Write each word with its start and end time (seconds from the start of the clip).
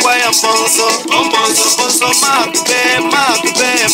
quaia 0.00 0.22
é 0.22 0.30
bonzo, 0.30 0.86
bom 1.08 1.28
bonzo, 1.30 1.76
bonzo, 1.76 2.20
macubé, 2.20 3.00
mago 3.10 3.52
bem, 3.58 3.88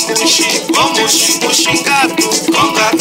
bom 0.74 1.00
muxi, 1.00 1.38
puxi, 1.38 1.82
gato, 1.82 2.28
com 2.52 2.72
gato. 2.74 2.97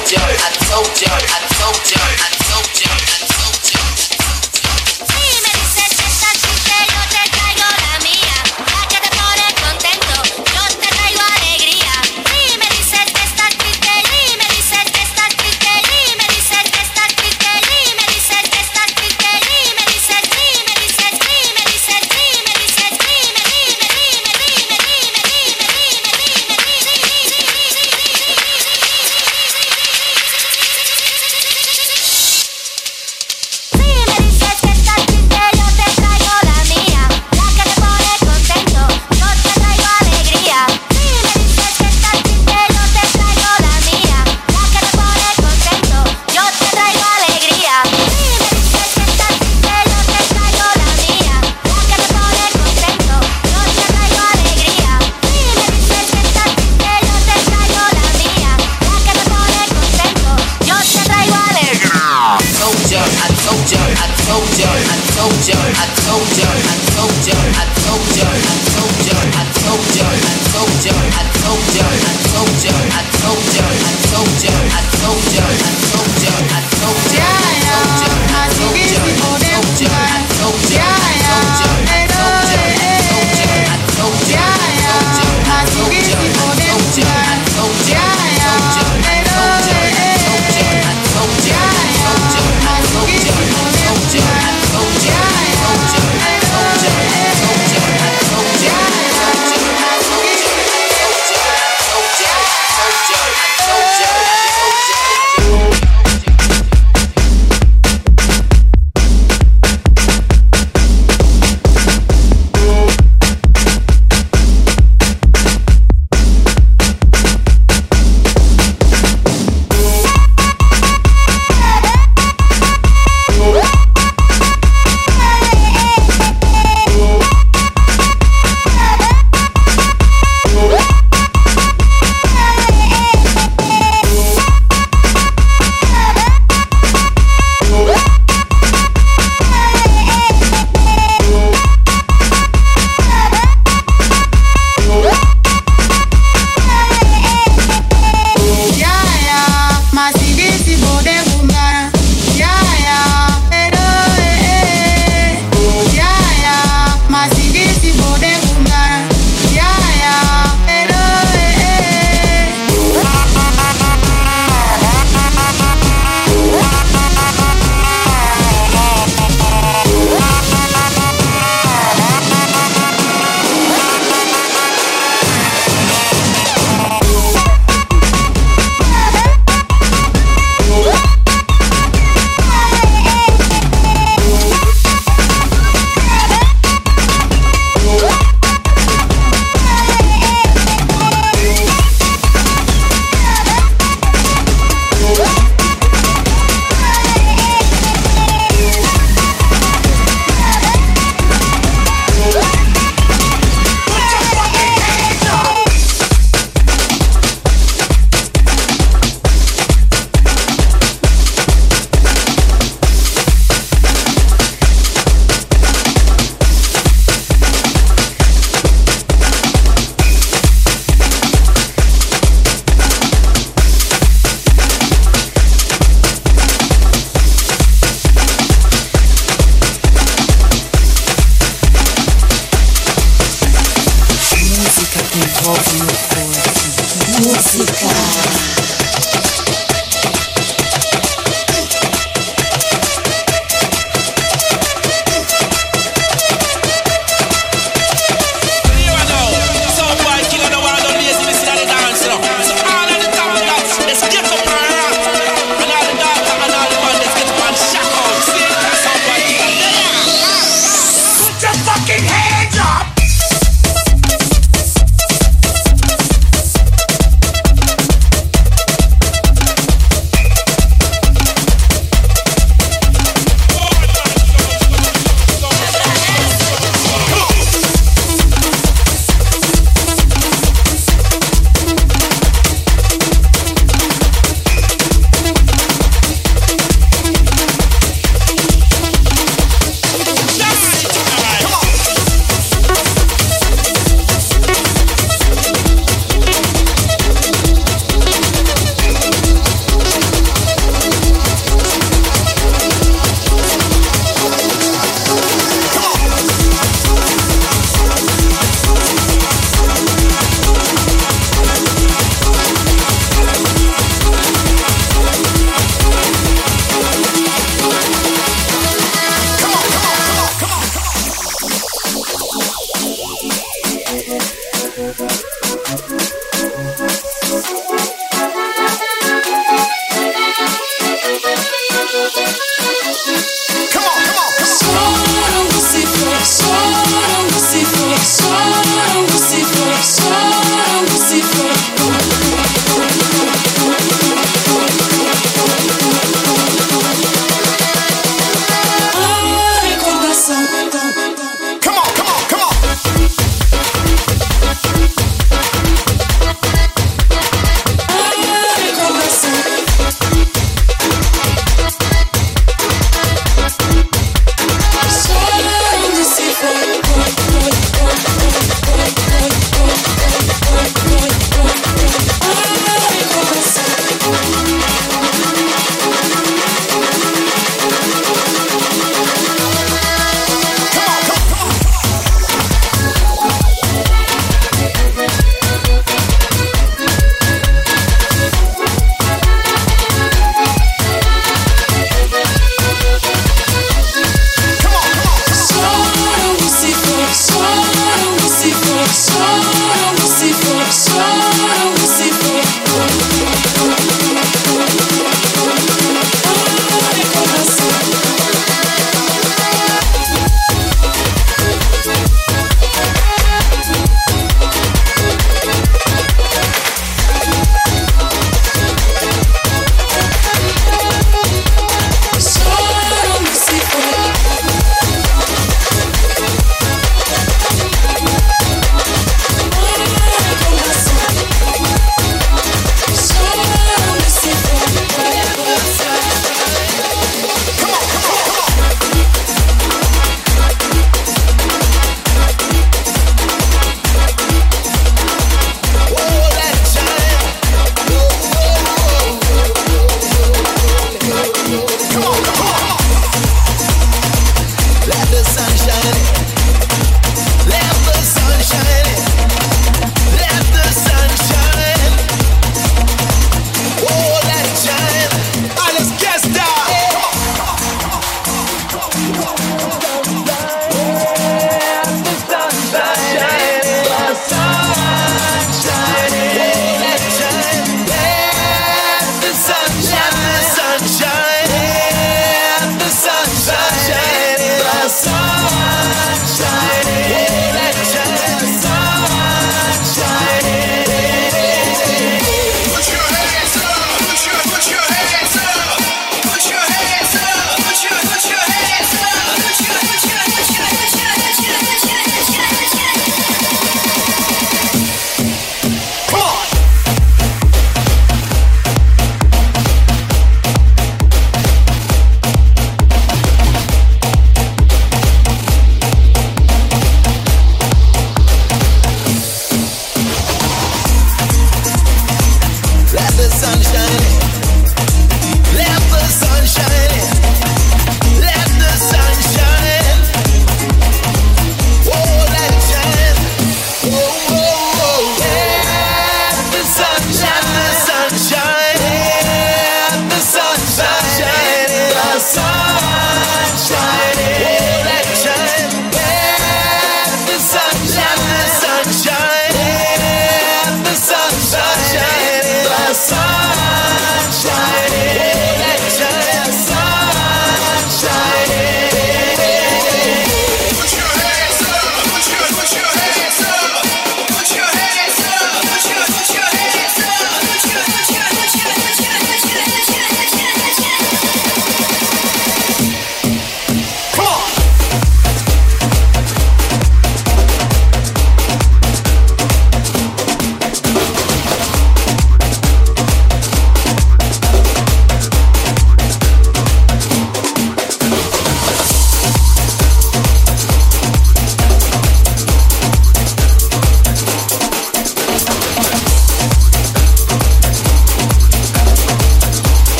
told 0.00 0.12
you, 0.12 0.18
I 0.18 0.50
told 0.64 1.02
you, 1.02 1.08
I 1.08 1.46
told 1.60 1.90
you, 1.90 2.00
I 2.00 2.30
told 2.48 2.80
you. 2.80 2.88
I 2.88 2.90
told 2.90 3.19
you. 3.19 3.19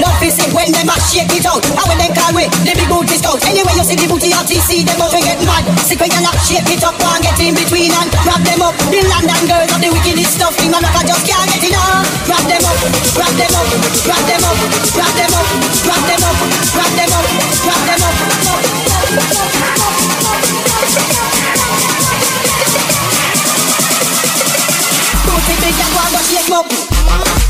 Love 0.00 0.22
is 0.24 0.38
it 0.40 0.48
when 0.56 0.72
them 0.72 0.88
a 0.88 0.96
shake 1.04 1.32
it 1.36 1.44
out. 1.44 1.60
How 1.76 1.84
when 1.88 1.98
them 2.00 2.12
call 2.16 2.32
we 2.32 2.48
the 2.64 2.72
big 2.72 2.88
booty 2.88 3.16
scout. 3.20 3.42
Anyway, 3.44 3.74
you 3.76 3.84
see 3.84 3.96
the 3.96 4.06
booty 4.08 4.32
RTC, 4.32 4.86
them 4.88 5.02
out 5.02 5.12
we 5.12 5.20
get 5.20 5.40
mad. 5.44 5.68
Sick 5.84 6.00
when 6.00 6.08
you 6.08 6.22
not 6.24 6.36
shake 6.40 6.64
it 6.64 6.80
up 6.80 6.96
and 6.96 7.20
get 7.20 7.36
in 7.42 7.52
between 7.52 7.92
and 7.92 8.08
grab 8.24 8.40
them 8.40 8.62
up. 8.64 8.72
The 8.88 9.04
London 9.04 9.42
girls 9.44 9.68
of 9.68 9.80
the 9.84 9.90
wickedest 9.92 10.38
stuff. 10.40 10.56
The 10.56 10.70
man 10.72 10.84
I 10.86 11.02
just 11.04 11.26
can't 11.28 11.44
get 11.50 11.64
enough. 11.68 11.84
Ah, 11.84 12.00
grab 12.24 12.44
them 12.48 12.64
up, 12.64 12.78
grab 13.12 13.34
them 13.36 13.52
up, 13.52 13.68
grab 14.06 14.24
them 14.24 14.44
up, 14.46 14.56
grab 14.96 15.12
them 15.12 15.32
up, 15.36 15.48
grab 15.84 16.02
them 16.08 16.22
up, 16.24 16.36
grab 16.72 16.92
them 16.96 17.12
up, 17.12 17.26
grab 17.60 17.82
them 17.84 18.00
up. 18.00 18.16
Booty 25.26 25.54
big 25.60 25.76
and 25.76 25.92
one, 25.92 26.10
but 26.12 26.24
shake 26.24 26.50
up. 26.54 27.41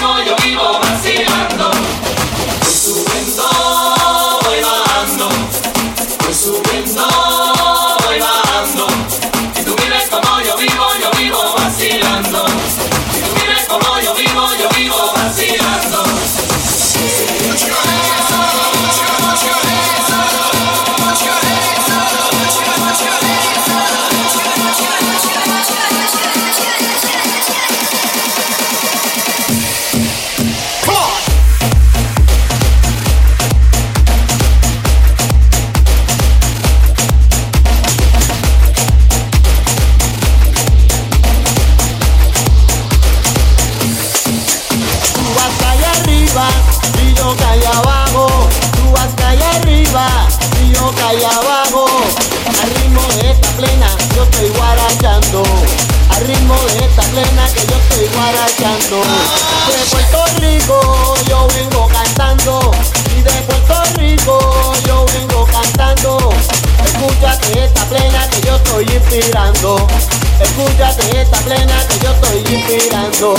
너여 0.00 0.39
calle 51.10 51.26
abajo. 51.26 51.86
Al 52.62 52.70
ritmo 52.82 53.02
de 53.16 53.30
esta 53.32 53.48
plena 53.56 53.86
yo 54.14 54.22
estoy 54.22 54.48
guarachando. 54.50 55.42
Al 56.10 56.26
ritmo 56.26 56.54
de 56.54 56.84
esta 56.84 57.02
plena 57.02 57.46
que 57.52 57.66
yo 57.66 57.76
estoy 57.76 58.06
guarachando. 58.14 59.02
De 59.66 59.84
Puerto 59.90 60.24
Rico 60.40 61.14
yo 61.28 61.48
vengo 61.56 61.88
cantando. 61.88 62.70
Y 63.16 63.22
de 63.22 63.30
Puerto 63.42 63.82
Rico 63.96 64.72
yo 64.86 65.04
vengo 65.06 65.46
cantando. 65.46 66.30
Escúchate 66.84 67.64
esta 67.64 67.84
plena 67.86 68.28
que 68.30 68.40
yo 68.42 68.56
estoy 68.56 68.84
inspirando. 68.84 69.86
Escúchate 70.40 71.22
esta 71.22 71.38
plena 71.38 71.86
que 71.88 71.98
yo 72.04 72.10
estoy 72.12 72.54
inspirando. 72.54 73.34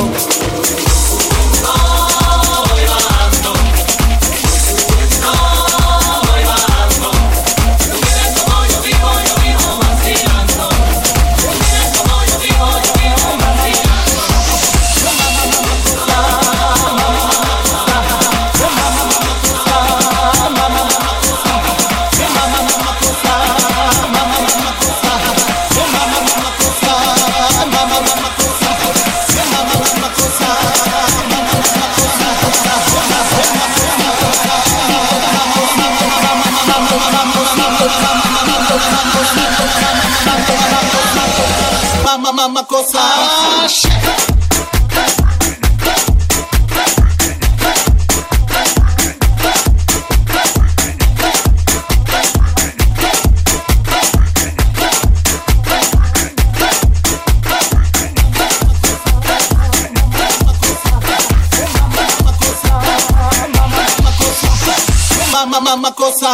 Cosa, 66.01 66.29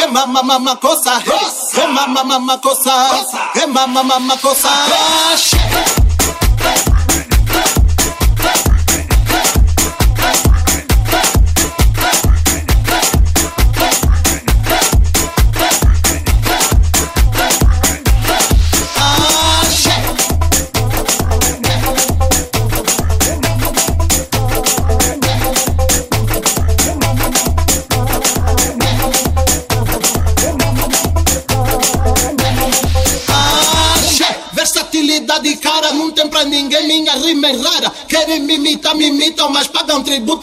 é 0.00 0.06
mama 0.06 0.42
mama 0.42 0.76
cosa, 0.76 1.22
é 1.76 1.86
mama 1.86 2.24
mama 2.24 2.58
cosa, 2.58 2.92
é 3.54 3.66
mama 3.66 4.02
mama 4.02 4.36
cosa. 4.38 4.70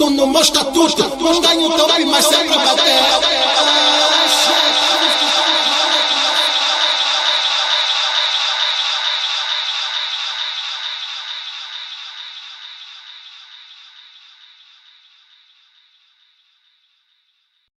tu 0.01 0.09
não 0.09 0.25
mostra 0.25 0.65